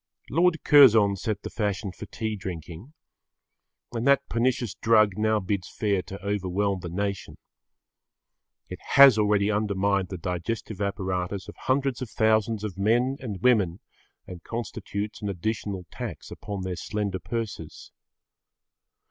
Lord 0.31 0.63
Curzon 0.63 1.15
set 1.15 1.43
the 1.43 1.51
fashion 1.51 1.91
for 1.91 2.07
tea 2.07 2.35
drinking. 2.35 2.93
And 3.93 4.07
that 4.07 4.27
pernicious 4.29 4.73
drug 4.73 5.15
now 5.15 5.39
bids 5.39 5.69
fair 5.69 6.01
to 6.01 6.19
overwhelm 6.25 6.79
the 6.79 6.89
nation. 6.89 7.37
It 8.67 8.79
has 8.95 9.19
already 9.19 9.51
undermined 9.51 10.09
the 10.09 10.17
digestive 10.17 10.81
apparatus 10.81 11.47
of 11.47 11.55
hundreds 11.55 12.01
of 12.01 12.09
thousands 12.09 12.63
of 12.63 12.79
men 12.79 13.17
and 13.19 13.43
women 13.43 13.79
and 14.25 14.41
constitutes 14.43 15.21
an 15.21 15.29
additional 15.29 15.85
tax 15.91 16.31
upon 16.31 16.63
their 16.63 16.77
slender 16.77 17.19
purses. 17.19 17.91